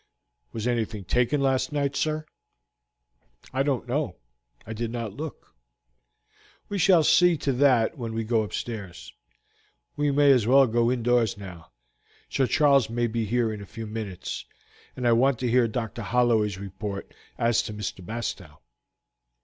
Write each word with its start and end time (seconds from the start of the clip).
"Was 0.51 0.65
anything 0.65 1.03
taken 1.05 1.41
last 1.41 1.71
night, 1.71 1.95
sir?" 1.95 2.25
"I 3.53 3.61
don't 3.61 3.87
know; 3.87 4.15
I 4.65 4.73
did 4.73 4.89
not 4.89 5.13
look. 5.13 5.53
We 6.69 6.79
shall 6.79 7.03
see 7.03 7.37
to 7.37 7.53
that 7.53 7.99
when 7.99 8.11
we 8.15 8.23
go 8.23 8.41
upstairs. 8.41 9.13
We 9.95 10.09
may 10.09 10.31
as 10.31 10.47
well 10.47 10.65
go 10.65 10.89
indoors 10.91 11.37
now; 11.37 11.69
Sir 12.31 12.47
Charles 12.47 12.89
may 12.89 13.05
be 13.05 13.25
here 13.25 13.53
in 13.53 13.61
a 13.61 13.65
few 13.67 13.85
minutes, 13.85 14.43
and 14.95 15.07
I 15.07 15.11
want 15.11 15.37
to 15.37 15.51
hear 15.51 15.67
Dr. 15.67 16.01
Holloway's 16.01 16.57
report 16.57 17.13
as 17.37 17.61
to 17.61 17.71
Mr. 17.73 18.03
Bastow." 18.03 18.59